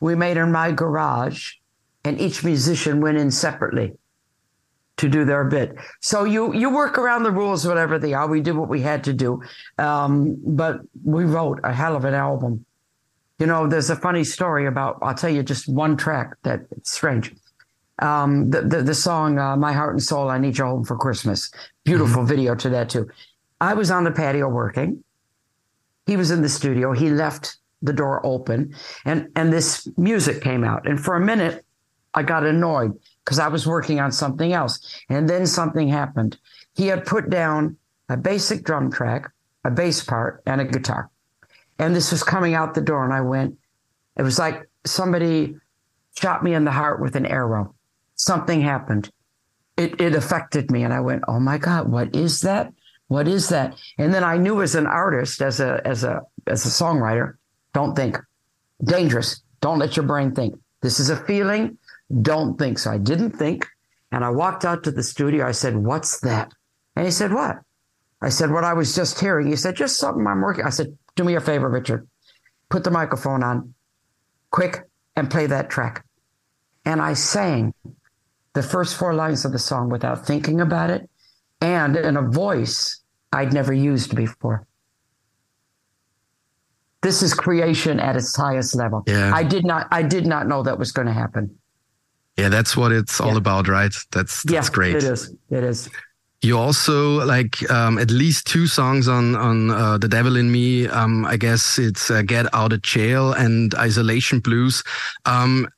we 0.00 0.14
made 0.14 0.36
in 0.36 0.50
my 0.50 0.72
garage, 0.72 1.52
and 2.04 2.20
each 2.20 2.42
musician 2.42 3.00
went 3.00 3.18
in 3.18 3.30
separately 3.30 3.92
to 4.96 5.08
do 5.08 5.24
their 5.24 5.44
bit. 5.44 5.76
So 6.00 6.24
you 6.24 6.52
you 6.52 6.70
work 6.70 6.98
around 6.98 7.22
the 7.22 7.30
rules, 7.30 7.66
whatever 7.66 7.98
they 7.98 8.12
are. 8.12 8.26
We 8.26 8.40
did 8.40 8.56
what 8.56 8.68
we 8.68 8.80
had 8.80 9.04
to 9.04 9.12
do, 9.12 9.42
um, 9.78 10.36
but 10.44 10.80
we 11.04 11.24
wrote 11.24 11.60
a 11.64 11.72
hell 11.72 11.96
of 11.96 12.04
an 12.04 12.14
album. 12.14 12.64
You 13.38 13.46
know, 13.46 13.66
there's 13.66 13.90
a 13.90 13.96
funny 13.96 14.24
story 14.24 14.66
about. 14.66 14.98
I'll 15.02 15.14
tell 15.14 15.30
you 15.30 15.42
just 15.42 15.68
one 15.68 15.96
track 15.96 16.36
that 16.42 16.60
it's 16.70 16.92
strange. 16.92 17.34
Um, 17.98 18.50
the, 18.50 18.62
the, 18.62 18.82
the 18.82 18.94
song 18.94 19.38
uh, 19.38 19.56
"My 19.56 19.72
Heart 19.72 19.94
and 19.94 20.02
Soul," 20.02 20.28
I 20.28 20.38
need 20.38 20.58
you 20.58 20.64
home 20.64 20.84
for 20.84 20.96
Christmas. 20.96 21.50
Beautiful 21.84 22.22
mm-hmm. 22.22 22.28
video 22.28 22.54
to 22.56 22.68
that 22.70 22.88
too. 22.90 23.08
I 23.62 23.74
was 23.74 23.92
on 23.92 24.02
the 24.02 24.10
patio 24.10 24.48
working. 24.48 25.04
He 26.06 26.16
was 26.16 26.32
in 26.32 26.42
the 26.42 26.48
studio. 26.48 26.92
He 26.92 27.10
left 27.10 27.58
the 27.80 27.92
door 27.92 28.20
open, 28.26 28.74
and 29.04 29.28
and 29.36 29.52
this 29.52 29.88
music 29.96 30.42
came 30.42 30.64
out. 30.64 30.88
And 30.88 31.00
for 31.00 31.14
a 31.14 31.20
minute, 31.20 31.64
I 32.12 32.24
got 32.24 32.44
annoyed 32.44 32.98
because 33.24 33.38
I 33.38 33.46
was 33.46 33.64
working 33.64 34.00
on 34.00 34.10
something 34.10 34.52
else. 34.52 35.00
And 35.08 35.28
then 35.28 35.46
something 35.46 35.88
happened. 35.88 36.38
He 36.74 36.88
had 36.88 37.06
put 37.06 37.30
down 37.30 37.76
a 38.08 38.16
basic 38.16 38.64
drum 38.64 38.90
track, 38.90 39.30
a 39.64 39.70
bass 39.70 40.02
part, 40.02 40.42
and 40.44 40.60
a 40.60 40.64
guitar. 40.64 41.08
And 41.78 41.94
this 41.94 42.10
was 42.10 42.24
coming 42.24 42.54
out 42.54 42.74
the 42.74 42.80
door. 42.80 43.04
And 43.04 43.14
I 43.14 43.20
went, 43.20 43.58
it 44.16 44.22
was 44.22 44.40
like 44.40 44.68
somebody 44.84 45.54
shot 46.18 46.42
me 46.42 46.52
in 46.52 46.64
the 46.64 46.72
heart 46.72 47.00
with 47.00 47.14
an 47.14 47.26
arrow. 47.26 47.76
Something 48.16 48.60
happened. 48.60 49.12
It, 49.76 50.00
it 50.00 50.16
affected 50.16 50.72
me. 50.72 50.82
And 50.82 50.92
I 50.92 50.98
went, 50.98 51.22
oh 51.28 51.38
my 51.38 51.58
God, 51.58 51.88
what 51.88 52.16
is 52.16 52.40
that? 52.40 52.72
What 53.08 53.28
is 53.28 53.48
that? 53.50 53.76
And 53.98 54.12
then 54.12 54.24
I 54.24 54.36
knew 54.36 54.62
as 54.62 54.74
an 54.74 54.86
artist, 54.86 55.42
as 55.42 55.60
a, 55.60 55.80
as 55.84 56.04
a, 56.04 56.22
as 56.46 56.64
a 56.64 56.68
songwriter, 56.68 57.34
don't 57.74 57.94
think. 57.94 58.18
Dangerous. 58.82 59.42
Don't 59.60 59.78
let 59.78 59.96
your 59.96 60.06
brain 60.06 60.34
think. 60.34 60.58
This 60.80 60.98
is 60.98 61.10
a 61.10 61.16
feeling. 61.16 61.78
Don't 62.22 62.58
think. 62.58 62.78
So 62.78 62.90
I 62.90 62.98
didn't 62.98 63.32
think. 63.32 63.66
And 64.10 64.24
I 64.24 64.30
walked 64.30 64.64
out 64.64 64.84
to 64.84 64.90
the 64.90 65.02
studio. 65.02 65.46
I 65.46 65.52
said, 65.52 65.76
What's 65.76 66.20
that? 66.20 66.52
And 66.96 67.06
he 67.06 67.12
said, 67.12 67.32
What? 67.32 67.56
I 68.20 68.28
said, 68.28 68.50
What 68.50 68.64
I 68.64 68.74
was 68.74 68.94
just 68.94 69.20
hearing. 69.20 69.46
He 69.46 69.56
said, 69.56 69.76
Just 69.76 69.98
something 69.98 70.26
I'm 70.26 70.40
working. 70.40 70.64
I 70.64 70.70
said, 70.70 70.96
Do 71.16 71.24
me 71.24 71.34
a 71.34 71.40
favor, 71.40 71.68
Richard. 71.68 72.06
Put 72.68 72.84
the 72.84 72.90
microphone 72.90 73.42
on 73.42 73.74
quick 74.50 74.84
and 75.16 75.30
play 75.30 75.46
that 75.46 75.70
track. 75.70 76.04
And 76.84 77.00
I 77.00 77.14
sang 77.14 77.74
the 78.54 78.62
first 78.62 78.96
four 78.96 79.14
lines 79.14 79.44
of 79.44 79.52
the 79.52 79.58
song 79.58 79.88
without 79.88 80.26
thinking 80.26 80.60
about 80.60 80.90
it 80.90 81.08
and 81.62 81.96
in 81.96 82.16
a 82.16 82.22
voice 82.22 83.00
I'd 83.32 83.52
never 83.52 83.72
used 83.72 84.14
before. 84.14 84.66
This 87.02 87.22
is 87.22 87.34
creation 87.34 87.98
at 87.98 88.14
its 88.16 88.36
highest 88.36 88.74
level. 88.74 89.02
Yeah. 89.06 89.32
I 89.34 89.42
did 89.42 89.64
not 89.64 89.88
I 89.90 90.02
did 90.02 90.26
not 90.26 90.46
know 90.46 90.62
that 90.62 90.78
was 90.78 90.92
going 90.92 91.06
to 91.06 91.14
happen. 91.14 91.58
Yeah, 92.36 92.48
that's 92.48 92.76
what 92.76 92.92
it's 92.92 93.20
all 93.20 93.36
about, 93.36 93.68
right? 93.68 93.92
That's 94.10 94.42
that's 94.44 94.68
yeah, 94.68 94.74
great. 94.74 94.96
It 94.96 95.04
is. 95.04 95.34
It 95.50 95.64
is. 95.64 95.88
You 96.40 96.58
also 96.58 97.24
like 97.24 97.70
um, 97.70 97.98
at 97.98 98.10
least 98.10 98.46
two 98.46 98.66
songs 98.66 99.06
on 99.06 99.36
on 99.36 99.70
uh, 99.70 99.98
the 99.98 100.08
Devil 100.08 100.36
in 100.36 100.50
Me. 100.50 100.88
Um, 100.88 101.26
I 101.26 101.36
guess 101.36 101.78
it's 101.78 102.10
uh, 102.10 102.22
Get 102.22 102.52
Out 102.54 102.72
of 102.72 102.82
Jail 102.82 103.32
and 103.32 103.74
Isolation 103.74 104.40
Blues. 104.40 104.82
Um, 105.24 105.68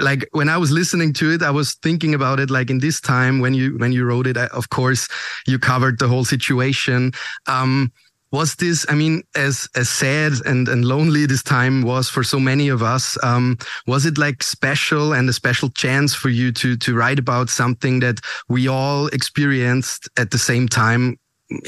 like 0.00 0.28
when 0.32 0.48
I 0.48 0.56
was 0.56 0.70
listening 0.70 1.12
to 1.14 1.32
it, 1.32 1.42
I 1.42 1.50
was 1.50 1.74
thinking 1.82 2.14
about 2.14 2.40
it. 2.40 2.50
Like 2.50 2.70
in 2.70 2.78
this 2.78 3.00
time 3.00 3.40
when 3.40 3.54
you 3.54 3.76
when 3.78 3.92
you 3.92 4.04
wrote 4.04 4.26
it, 4.26 4.36
of 4.36 4.70
course, 4.70 5.08
you 5.46 5.58
covered 5.58 5.98
the 5.98 6.08
whole 6.08 6.24
situation. 6.24 7.12
Um, 7.46 7.92
was 8.32 8.56
this 8.56 8.84
i 8.88 8.94
mean 8.94 9.22
as 9.36 9.68
as 9.76 9.88
sad 9.88 10.32
and 10.44 10.68
and 10.68 10.84
lonely 10.84 11.26
this 11.26 11.42
time 11.42 11.82
was 11.82 12.08
for 12.08 12.24
so 12.24 12.40
many 12.40 12.68
of 12.68 12.82
us 12.82 13.16
um, 13.22 13.56
was 13.86 14.04
it 14.04 14.18
like 14.18 14.42
special 14.42 15.12
and 15.12 15.28
a 15.28 15.32
special 15.32 15.70
chance 15.70 16.12
for 16.14 16.28
you 16.28 16.50
to 16.50 16.76
to 16.76 16.94
write 16.94 17.18
about 17.18 17.48
something 17.48 18.00
that 18.00 18.20
we 18.48 18.66
all 18.68 19.06
experienced 19.08 20.08
at 20.18 20.30
the 20.32 20.38
same 20.38 20.68
time 20.68 21.16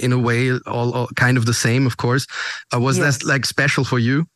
in 0.03 0.13
a 0.13 0.19
way 0.19 0.51
all, 0.67 0.93
all 0.93 1.09
kind 1.15 1.37
of 1.39 1.47
the 1.47 1.55
same 1.55 1.87
of 1.87 1.97
course 1.97 2.27
uh, 2.75 2.81
was 2.81 2.99
yes. 2.99 3.19
that 3.19 3.27
like 3.27 3.47
special 3.47 3.85
for 3.85 4.01
you 4.01 4.27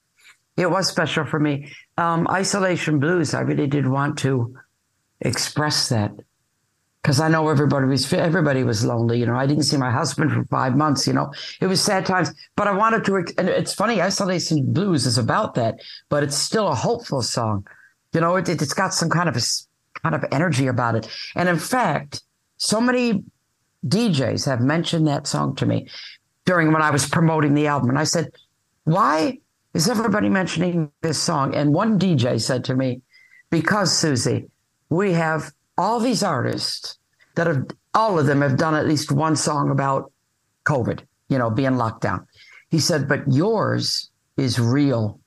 it 0.57 0.71
was 0.71 0.89
special 0.89 1.25
for 1.25 1.41
me 1.41 1.73
um, 1.99 2.27
isolation 2.29 2.99
blues 2.99 3.35
i 3.35 3.41
really 3.41 3.67
did 3.67 3.87
want 3.87 4.19
to 4.19 4.57
express 5.21 5.89
that 5.89 6.13
because 7.03 7.19
I 7.19 7.29
know 7.29 7.49
everybody 7.49 7.87
was 7.87 8.11
everybody 8.13 8.63
was 8.63 8.85
lonely. 8.85 9.19
You 9.19 9.27
know, 9.27 9.35
I 9.35 9.47
didn't 9.47 9.65
see 9.65 9.77
my 9.77 9.91
husband 9.91 10.31
for 10.33 10.45
five 10.45 10.77
months. 10.77 11.07
You 11.07 11.13
know, 11.13 11.33
it 11.61 11.67
was 11.67 11.83
sad 11.83 12.07
times. 12.07 12.33
But 12.57 12.69
I 12.69 12.73
wanted 12.73 13.05
to, 13.07 13.17
and 13.17 13.49
it's 13.49 13.75
funny. 13.75 14.01
Isolation 14.01 14.73
Blues 14.73 15.05
is 15.05 15.19
about 15.19 15.55
that, 15.55 15.81
but 16.09 16.23
it's 16.23 16.37
still 16.37 16.69
a 16.69 16.75
hopeful 16.75 17.23
song. 17.23 17.67
You 18.13 18.21
know, 18.21 18.37
it, 18.37 18.49
it's 18.49 18.75
got 18.75 18.95
some 18.95 19.11
kind 19.11 19.29
of 19.29 19.37
a 19.37 19.41
kind 20.03 20.15
of 20.15 20.25
energy 20.31 20.69
about 20.69 20.95
it. 20.95 21.09
And 21.35 21.49
in 21.49 21.59
fact, 21.59 22.23
so 22.57 22.81
many 22.81 23.25
DJs 23.87 24.47
have 24.47 24.61
mentioned 24.61 25.09
that 25.09 25.27
song 25.27 25.57
to 25.57 25.67
me 25.67 25.89
during 26.45 26.73
when 26.73 26.83
I 26.83 26.91
was 26.91 27.09
promoting 27.09 27.55
the 27.55 27.67
album, 27.67 27.91
and 27.91 27.99
I 27.99 28.05
said, 28.05 28.31
"Why 28.85 29.39
is 29.75 29.89
everybody 29.89 30.29
mentioning 30.29 30.91
this 31.03 31.19
song?" 31.19 31.55
And 31.55 31.73
one 31.73 31.99
DJ 31.99 32.41
said 32.41 32.65
to 32.65 32.75
me, 32.75 33.03
"Because 33.51 33.91
Suzi, 33.91 34.49
we 34.89 35.13
have." 35.13 35.53
all 35.79 36.01
these 36.01 36.23
artists 36.23 36.99
that 37.35 37.47
have 37.47 37.67
all 37.95 38.19
of 38.19 38.27
them 38.27 38.41
have 38.41 38.57
done 38.57 38.75
at 38.75 38.87
least 38.87 39.13
one 39.13 39.37
song 39.37 39.71
about 39.71 40.13
COVID, 40.65 41.01
you 41.29 41.39
know, 41.39 41.51
being 41.51 41.77
locked 41.77 42.03
down. 42.03 42.27
He 42.71 42.79
said, 42.79 43.09
but 43.09 43.21
yours 43.31 44.11
is 44.37 44.59
real. 44.59 45.21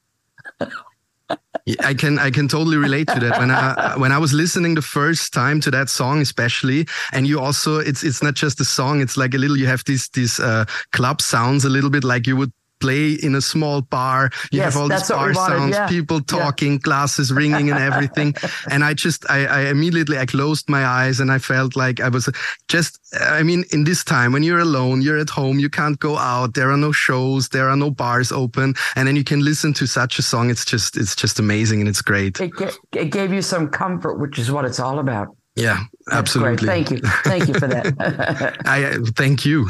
I 1.80 1.96
can 1.96 2.20
I 2.20 2.30
can 2.30 2.48
totally 2.48 2.78
relate 2.78 3.08
to 3.08 3.20
that. 3.20 3.40
When 3.40 3.50
I 3.50 3.98
when 3.98 4.12
I 4.12 4.20
was 4.20 4.34
listening 4.34 4.75
the 4.75 4.84
first 4.84 5.34
time 5.34 5.60
to 5.62 5.72
that 5.72 5.90
song, 5.90 6.22
especially, 6.22 6.88
and 7.12 7.25
you 7.25 7.40
also 7.40 7.80
it's 7.80 8.04
it's 8.04 8.22
not 8.22 8.36
just 8.36 8.62
a 8.62 8.66
song. 8.66 9.02
It's 9.02 9.18
like 9.18 9.34
a 9.34 9.40
little. 9.40 9.58
You 9.58 9.66
have 9.66 9.84
these 9.86 10.08
these 10.10 10.40
uh, 10.40 10.66
club 10.92 11.24
sounds 11.24 11.66
a 11.66 11.70
little 11.70 11.90
bit 11.90 12.04
like 12.04 12.28
you 12.28 12.38
would 12.38 12.54
play 12.86 13.13
in 13.13 13.36
a 13.36 13.42
small 13.42 13.82
bar. 13.82 14.30
You 14.51 14.60
yes, 14.60 14.74
have 14.74 14.82
all 14.82 14.89
these 14.89 15.10
bar 15.10 15.34
sounds, 15.34 15.75
yeah. 15.75 15.88
people 15.88 16.22
talking, 16.22 16.74
yeah. 16.74 16.88
glasses 16.88 17.32
ringing 17.32 17.72
and 17.72 17.80
everything. 17.80 18.36
and 18.72 18.84
I 18.84 18.94
just, 18.94 19.30
I, 19.30 19.46
I, 19.46 19.62
immediately, 19.70 20.18
I 20.18 20.25
closed 20.25 20.70
my 20.70 20.86
eyes 20.86 21.20
and 21.20 21.32
I 21.32 21.39
felt 21.39 21.75
like 21.75 22.00
I 22.00 22.10
was 22.10 22.30
just, 22.68 23.00
I 23.20 23.44
mean, 23.44 23.65
in 23.72 23.84
this 23.84 24.04
time 24.04 24.34
when 24.34 24.44
you're 24.44 24.60
alone, 24.60 25.01
you're 25.01 25.18
at 25.18 25.30
home, 25.30 25.60
you 25.60 25.70
can't 25.70 26.00
go 26.00 26.18
out. 26.18 26.54
There 26.54 26.70
are 26.72 26.77
no 26.77 26.92
shows. 26.92 27.50
There 27.50 27.70
are 27.70 27.77
no 27.77 27.89
bars 27.89 28.32
open. 28.32 28.75
And 28.96 29.08
then 29.08 29.15
you 29.15 29.24
can 29.24 29.44
listen 29.44 29.74
to 29.75 29.88
such 29.88 30.20
a 30.20 30.22
song. 30.22 30.50
It's 30.50 30.65
just, 30.65 30.98
it's 30.98 31.15
just 31.15 31.39
amazing 31.39 31.80
and 31.80 31.89
it's 31.89 32.01
great. 32.01 32.39
It, 32.39 32.51
it 32.94 33.10
gave 33.12 33.34
you 33.34 33.42
some 33.42 33.68
comfort, 33.70 34.20
which 34.20 34.38
is 34.38 34.51
what 34.51 34.65
it's 34.65 34.80
all 34.80 35.00
about. 35.00 35.36
Yeah, 35.56 35.86
That's 36.08 36.18
absolutely. 36.18 36.68
Great. 36.68 36.88
Thank 36.88 36.92
you. 36.92 37.10
Thank 37.24 37.48
you 37.48 37.54
for 37.54 37.68
that. 37.68 38.58
I 38.65 38.98
thank 39.15 39.46
you. 39.46 39.68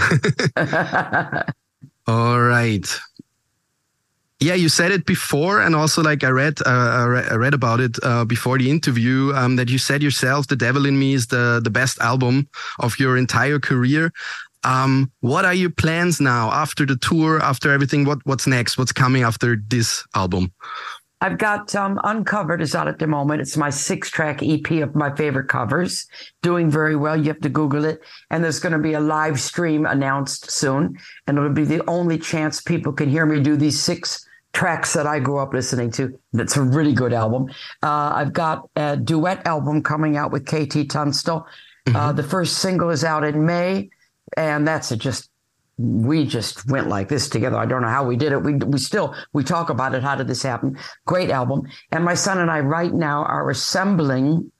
All 2.08 2.40
right. 2.40 2.88
Yeah, 4.40 4.54
you 4.54 4.70
said 4.70 4.92
it 4.92 5.06
before, 5.06 5.62
and 5.62 5.76
also 5.76 6.04
like 6.04 6.24
I 6.24 6.30
read, 6.30 6.60
uh, 6.66 7.24
I 7.32 7.36
read 7.36 7.54
about 7.54 7.80
it 7.80 7.98
uh, 8.04 8.26
before 8.26 8.58
the 8.58 8.70
interview 8.70 9.32
um, 9.34 9.56
that 9.56 9.70
you 9.70 9.78
said 9.78 10.04
yourself, 10.04 10.48
"The 10.48 10.58
Devil 10.58 10.86
in 10.86 11.00
Me" 11.00 11.14
is 11.14 11.28
the 11.28 11.62
the 11.64 11.70
best 11.70 12.00
album 12.00 12.48
of 12.80 13.00
your 13.00 13.18
entire 13.18 13.60
career. 13.60 14.12
Um, 14.64 15.12
what 15.22 15.46
are 15.46 15.54
your 15.54 15.70
plans 15.70 16.20
now 16.20 16.52
after 16.52 16.86
the 16.86 16.98
tour, 16.98 17.42
after 17.42 17.72
everything? 17.72 18.06
What 18.06 18.20
what's 18.26 18.46
next? 18.46 18.78
What's 18.78 18.92
coming 18.92 19.24
after 19.24 19.56
this 19.56 20.04
album? 20.16 20.52
I've 21.22 21.38
got 21.38 21.74
um, 21.76 22.00
Uncovered 22.04 22.62
is 22.62 22.76
out 22.76 22.88
at 22.88 23.00
the 23.00 23.08
moment. 23.08 23.42
It's 23.42 23.58
my 23.58 23.70
six 23.70 24.10
track 24.10 24.44
EP 24.44 24.70
of 24.84 24.96
my 24.96 25.16
favorite 25.16 25.48
covers, 25.48 26.08
doing 26.42 26.70
very 26.70 26.96
well. 26.96 27.16
You 27.16 27.26
have 27.26 27.42
to 27.42 27.50
Google 27.50 27.86
it. 27.86 28.02
And 28.30 28.44
there's 28.44 28.60
going 28.60 28.74
to 28.74 28.80
be 28.80 28.94
a 28.94 29.00
live 29.00 29.40
stream 29.40 29.86
announced 29.86 30.52
soon. 30.52 30.98
And 31.26 31.38
it'll 31.38 31.52
be 31.52 31.64
the 31.64 31.88
only 31.90 32.18
chance 32.18 32.62
people 32.62 32.92
can 32.92 33.10
hear 33.10 33.26
me 33.26 33.40
do 33.40 33.56
these 33.56 33.80
six 33.80 34.28
tracks 34.54 34.94
that 34.94 35.08
I 35.08 35.20
grew 35.20 35.40
up 35.40 35.54
listening 35.54 35.92
to. 35.92 36.18
That's 36.34 36.58
a 36.58 36.62
really 36.64 36.94
good 36.94 37.14
album. 37.14 37.50
Uh, 37.82 38.12
I've 38.16 38.34
got 38.34 38.70
a 38.76 38.98
duet 38.98 39.46
album 39.48 39.84
coming 39.84 40.18
out 40.18 40.32
with 40.32 40.46
KT 40.46 40.90
Tunstall. 40.90 41.48
Uh, 41.88 41.90
mm-hmm. 41.90 41.96
Uh, 41.96 42.12
the 42.12 42.24
first 42.24 42.58
single 42.60 42.90
is 42.90 43.04
out 43.04 43.24
in 43.24 43.46
May. 43.46 43.90
And 44.38 44.68
that's 44.68 44.92
a 44.92 44.98
just 44.98 45.30
we 45.78 46.26
just 46.26 46.70
went 46.70 46.88
like 46.88 47.10
this 47.10 47.28
together. 47.28 47.58
I 47.58 47.66
don't 47.66 47.82
know 47.82 47.90
how 47.90 48.06
we 48.06 48.16
did 48.16 48.32
it. 48.32 48.44
We 48.44 48.56
we 48.56 48.78
still 48.78 49.14
we 49.34 49.44
talk 49.44 49.70
about 49.70 49.94
it. 49.94 50.04
How 50.04 50.16
did 50.16 50.28
this 50.28 50.44
happen? 50.44 50.78
Great 51.06 51.30
album. 51.30 51.64
And 51.92 52.04
my 52.04 52.14
son 52.16 52.40
and 52.40 52.50
I 52.50 52.62
right 52.62 52.94
now 52.94 53.24
are 53.24 53.50
assembling 53.50 54.52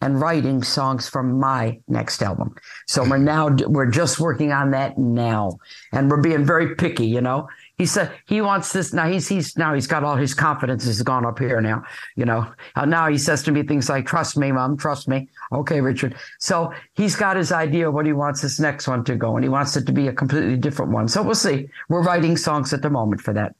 and 0.00 0.20
writing 0.20 0.62
songs 0.62 1.08
from 1.08 1.38
my 1.40 1.80
next 1.88 2.22
album. 2.22 2.54
So 2.86 3.08
we're 3.08 3.18
now 3.18 3.48
we're 3.66 3.90
just 3.90 4.20
working 4.20 4.52
on 4.52 4.72
that 4.72 4.98
now, 4.98 5.58
and 5.92 6.10
we're 6.10 6.20
being 6.20 6.44
very 6.44 6.74
picky. 6.74 7.06
You 7.06 7.20
know, 7.20 7.48
he 7.78 7.84
said 7.84 8.12
he 8.26 8.40
wants 8.40 8.72
this 8.72 8.94
now. 8.94 9.06
He's 9.06 9.28
he's 9.28 9.56
now 9.56 9.74
he's 9.74 9.86
got 9.86 10.02
all 10.02 10.16
his 10.16 10.32
confidence 10.32 10.86
has 10.86 11.02
gone 11.02 11.26
up 11.26 11.38
here 11.38 11.60
now. 11.60 11.84
You 12.16 12.24
know, 12.24 12.50
uh, 12.74 12.86
now 12.86 13.08
he 13.08 13.18
says 13.18 13.42
to 13.44 13.52
me 13.52 13.62
things 13.64 13.88
like, 13.90 14.06
"Trust 14.06 14.38
me, 14.38 14.50
mom, 14.50 14.78
trust 14.78 15.08
me." 15.08 15.28
Okay, 15.52 15.82
Richard. 15.82 16.16
So 16.38 16.72
he's 16.94 17.16
got 17.16 17.36
his 17.36 17.52
idea 17.52 17.88
of 17.88 17.94
what 17.94 18.06
he 18.06 18.14
wants 18.14 18.40
this 18.40 18.58
next 18.58 18.88
one 18.88 19.04
to 19.04 19.16
go, 19.16 19.36
and 19.36 19.44
he 19.44 19.50
wants 19.50 19.76
it 19.76 19.84
to 19.86 19.92
be 19.92 20.08
a 20.08 20.12
completely 20.12 20.56
different 20.56 20.92
one. 20.92 21.06
So 21.06 21.22
we'll 21.22 21.34
see. 21.34 21.68
We're 21.90 22.02
writing 22.02 22.38
songs 22.38 22.72
at 22.72 22.80
the 22.80 22.90
moment 22.90 23.20
for 23.20 23.34
that. 23.34 23.54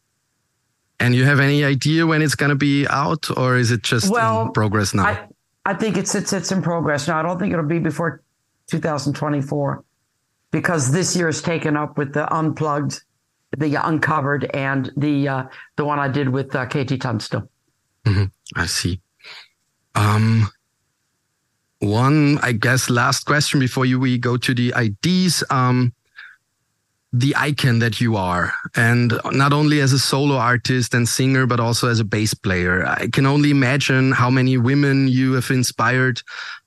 And 0.98 1.14
you 1.14 1.24
have 1.24 1.40
any 1.40 1.62
idea 1.62 2.06
when 2.06 2.22
it's 2.22 2.34
going 2.34 2.48
to 2.48 2.56
be 2.56 2.86
out, 2.88 3.28
or 3.36 3.56
is 3.56 3.70
it 3.70 3.82
just 3.82 4.10
well, 4.10 4.46
in 4.46 4.52
progress 4.52 4.94
now? 4.94 5.04
I, 5.04 5.28
I 5.66 5.74
think 5.74 5.98
it's 5.98 6.14
it's 6.14 6.32
it's 6.32 6.50
in 6.50 6.62
progress 6.62 7.06
now. 7.06 7.18
I 7.18 7.22
don't 7.22 7.38
think 7.38 7.52
it'll 7.52 7.66
be 7.66 7.80
before 7.80 8.22
2024 8.68 9.84
because 10.52 10.90
this 10.90 11.14
year 11.14 11.28
is 11.28 11.42
taken 11.42 11.76
up 11.76 11.98
with 11.98 12.14
the 12.14 12.32
unplugged 12.34 13.02
the 13.58 13.74
uncovered 13.76 14.50
and 14.54 14.90
the 14.96 15.28
uh, 15.28 15.44
the 15.76 15.84
one 15.84 15.98
I 15.98 16.08
did 16.08 16.28
with 16.28 16.54
uh, 16.54 16.66
KT 16.66 17.00
Tunstall. 17.00 17.48
Mm-hmm. 18.04 18.24
I 18.54 18.66
see. 18.66 19.00
Um, 19.94 20.48
one, 21.80 22.38
I 22.38 22.52
guess, 22.52 22.88
last 22.88 23.24
question 23.24 23.60
before 23.60 23.84
you 23.84 24.00
we 24.00 24.18
go 24.18 24.36
to 24.36 24.54
the 24.54 24.72
IDs. 24.76 25.42
Um, 25.50 25.92
the 27.18 27.34
icon 27.36 27.78
that 27.78 28.00
you 28.00 28.16
are, 28.16 28.52
and 28.74 29.18
not 29.32 29.52
only 29.52 29.80
as 29.80 29.92
a 29.92 29.98
solo 29.98 30.36
artist 30.36 30.94
and 30.94 31.08
singer, 31.08 31.46
but 31.46 31.60
also 31.60 31.88
as 31.88 32.00
a 32.00 32.04
bass 32.04 32.34
player. 32.34 32.86
I 32.86 33.08
can 33.08 33.26
only 33.26 33.50
imagine 33.50 34.12
how 34.12 34.30
many 34.30 34.56
women 34.58 35.08
you 35.08 35.32
have 35.32 35.50
inspired 35.50 36.22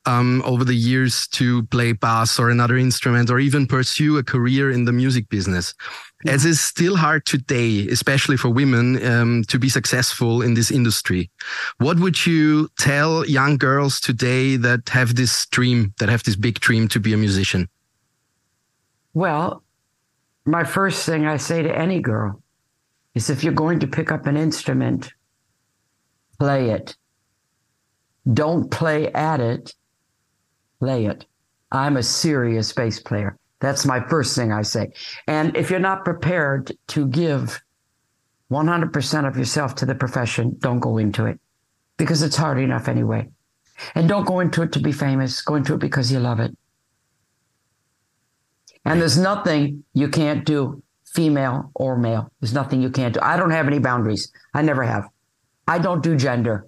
um, 0.05 0.41
over 0.45 0.63
the 0.63 0.73
years 0.73 1.27
to 1.29 1.63
play 1.63 1.91
bass 1.91 2.39
or 2.39 2.49
another 2.49 2.77
instrument, 2.77 3.29
or 3.29 3.39
even 3.39 3.67
pursue 3.67 4.17
a 4.17 4.23
career 4.23 4.71
in 4.71 4.85
the 4.85 4.93
music 4.93 5.29
business 5.29 5.73
as 6.27 6.45
is 6.45 6.59
still 6.59 6.97
hard 6.97 7.25
today, 7.25 7.87
especially 7.87 8.35
for 8.35 8.49
women, 8.49 9.03
um, 9.05 9.43
to 9.47 9.57
be 9.57 9.69
successful 9.69 10.41
in 10.41 10.53
this 10.53 10.69
industry. 10.69 11.29
What 11.77 11.99
would 11.99 12.25
you 12.25 12.69
tell 12.77 13.25
young 13.25 13.57
girls 13.57 13.99
today 14.01 14.57
that 14.57 14.89
have 14.89 15.15
this 15.15 15.45
dream, 15.47 15.93
that 15.99 16.09
have 16.09 16.23
this 16.23 16.35
big 16.35 16.59
dream 16.59 16.87
to 16.89 16.99
be 16.99 17.13
a 17.13 17.17
musician? 17.17 17.69
Well, 19.13 19.63
my 20.46 20.63
first 20.63 21.05
thing 21.05 21.25
I 21.25 21.38
say 21.38 21.62
to 21.62 21.77
any 21.77 22.00
girl 22.00 22.41
is 23.15 23.29
if 23.29 23.43
you're 23.43 23.53
going 23.53 23.79
to 23.79 23.88
pick 23.88 24.12
up 24.12 24.25
an 24.25 24.38
instrument, 24.38 25.12
play 26.39 26.69
it. 26.72 26.96
Don't 28.31 28.69
play 28.69 29.12
at 29.13 29.39
it, 29.39 29.74
play 30.79 31.05
it. 31.05 31.25
I'm 31.72 31.98
a 31.98 32.03
serious 32.03 32.72
bass 32.74 33.00
player. 33.00 33.38
That's 33.60 33.86
my 33.86 34.00
first 34.08 34.36
thing 34.36 34.51
I 34.51 34.62
say. 34.62 34.91
And 35.27 35.55
if 35.55 35.69
you're 35.69 35.79
not 35.79 36.05
prepared 36.05 36.72
to 36.89 37.08
give 37.08 37.62
100% 38.51 39.27
of 39.27 39.38
yourself 39.38 39.75
to 39.75 39.86
the 39.86 39.96
profession, 39.96 40.55
don't 40.60 40.79
go 40.79 40.98
into 40.98 41.25
it 41.25 41.39
because 41.98 42.24
it's 42.24 42.38
hard 42.38 42.60
enough 42.60 42.88
anyway. 42.88 43.27
And 43.96 44.08
don't 44.10 44.25
go 44.25 44.39
into 44.39 44.62
it 44.62 44.72
to 44.74 44.79
be 44.79 44.91
famous. 44.91 45.41
Go 45.41 45.55
into 45.55 45.75
it 45.75 45.79
because 45.79 46.12
you 46.12 46.19
love 46.19 46.39
it. 46.39 46.58
And 48.89 49.00
there's 49.00 49.17
nothing 49.17 49.84
you 49.93 50.10
can't 50.10 50.45
do, 50.45 50.82
female 51.06 51.71
or 51.75 51.95
male. 51.97 52.32
There's 52.39 52.54
nothing 52.54 52.82
you 52.82 52.89
can't 52.89 53.13
do. 53.13 53.19
I 53.21 53.38
don't 53.38 53.52
have 53.52 53.67
any 53.67 53.80
boundaries. 53.80 54.32
I 54.54 54.62
never 54.63 54.84
have. 54.84 55.08
I 55.67 55.78
don't 55.78 56.02
do 56.02 56.15
gender, 56.15 56.67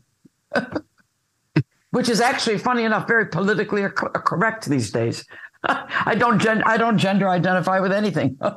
which 1.92 2.08
is 2.10 2.22
actually, 2.22 2.60
funny 2.60 2.84
enough, 2.84 3.08
very 3.08 3.26
politically 3.26 3.84
correct 3.90 4.66
these 4.66 4.92
days. 4.92 5.26
I 5.64 6.16
don't 6.16 6.40
gen- 6.40 6.64
I 6.64 6.78
don't 6.78 6.98
gender 7.00 7.28
identify 7.28 7.80
with 7.80 7.92
anything. 7.92 8.38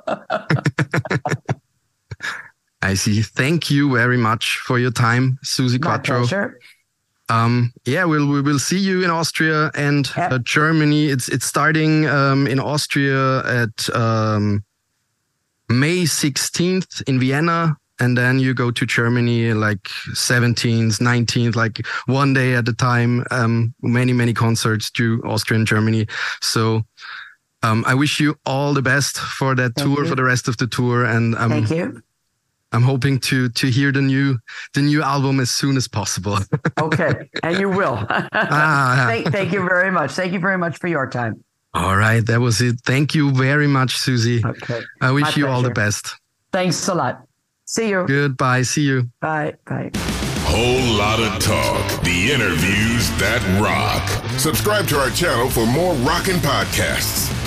I 2.82 2.94
see. 2.94 3.22
Thank 3.22 3.70
you 3.70 3.94
very 3.94 4.18
much 4.18 4.58
for 4.58 4.78
your 4.78 4.90
time, 4.90 5.38
Suzi 5.44 5.80
My 5.80 5.86
Quatro. 5.86 6.18
Pleasure. 6.18 6.58
Um, 7.28 7.72
yeah, 7.84 8.04
we'll 8.04 8.28
we 8.28 8.42
will 8.42 8.58
see 8.58 8.78
you 8.78 9.02
in 9.02 9.10
Austria 9.10 9.70
and 9.74 10.10
yep. 10.16 10.32
uh, 10.32 10.38
Germany. 10.38 11.06
It's 11.06 11.28
it's 11.28 11.46
starting 11.46 12.06
um, 12.06 12.46
in 12.46 12.60
Austria 12.60 13.38
at 13.46 13.88
um, 13.94 14.62
May 15.68 16.02
16th 16.02 17.02
in 17.08 17.18
Vienna, 17.18 17.76
and 17.98 18.18
then 18.18 18.38
you 18.38 18.52
go 18.52 18.70
to 18.70 18.84
Germany 18.84 19.54
like 19.54 19.84
17th, 20.12 21.00
19th, 21.00 21.56
like 21.56 21.86
one 22.06 22.34
day 22.34 22.54
at 22.54 22.68
a 22.68 22.74
time. 22.74 23.24
Um, 23.30 23.74
many 23.80 24.12
many 24.12 24.34
concerts 24.34 24.90
to 24.92 25.22
Austria 25.24 25.58
and 25.58 25.66
Germany. 25.66 26.06
So 26.42 26.84
um, 27.62 27.84
I 27.86 27.94
wish 27.94 28.20
you 28.20 28.36
all 28.44 28.74
the 28.74 28.82
best 28.82 29.18
for 29.18 29.54
that 29.54 29.74
Thank 29.74 29.88
tour, 29.88 30.04
you. 30.04 30.10
for 30.10 30.14
the 30.14 30.24
rest 30.24 30.46
of 30.48 30.58
the 30.58 30.66
tour, 30.66 31.06
and 31.06 31.34
um, 31.36 31.50
Thank 31.50 31.70
you. 31.70 32.02
I'm 32.74 32.82
hoping 32.82 33.20
to 33.20 33.48
to 33.50 33.70
hear 33.70 33.92
the 33.92 34.02
new 34.02 34.38
the 34.74 34.82
new 34.82 35.00
album 35.02 35.38
as 35.38 35.50
soon 35.50 35.76
as 35.76 35.86
possible. 35.86 36.38
okay, 36.80 37.30
and 37.42 37.58
you 37.58 37.68
will. 37.68 38.04
ah, 38.10 39.04
thank, 39.06 39.30
thank 39.30 39.52
you 39.52 39.60
very 39.66 39.90
much. 39.92 40.10
Thank 40.12 40.32
you 40.32 40.40
very 40.40 40.58
much 40.58 40.78
for 40.78 40.88
your 40.88 41.08
time. 41.08 41.44
All 41.72 41.96
right, 41.96 42.24
that 42.26 42.40
was 42.40 42.60
it. 42.60 42.80
Thank 42.84 43.14
you 43.14 43.30
very 43.32 43.66
much, 43.68 43.94
Suzi. 43.96 44.44
Okay. 44.44 44.80
I 45.00 45.12
wish 45.12 45.22
My 45.22 45.28
you 45.28 45.32
pleasure. 45.34 45.48
all 45.48 45.62
the 45.62 45.70
best. 45.70 46.16
Thanks 46.52 46.88
a 46.88 46.94
lot. 46.94 47.26
See 47.64 47.88
you. 47.90 48.04
Goodbye. 48.06 48.62
See 48.62 48.82
you. 48.82 49.08
Bye. 49.20 49.54
Bye. 49.66 49.90
Whole 50.46 50.98
lot 50.98 51.20
of 51.20 51.40
talk. 51.42 52.02
The 52.02 52.30
interviews 52.32 53.10
that 53.18 53.40
rock. 53.60 54.04
Subscribe 54.38 54.86
to 54.88 54.98
our 54.98 55.10
channel 55.10 55.48
for 55.48 55.66
more 55.66 55.94
rockin' 55.94 56.36
podcasts. 56.36 57.43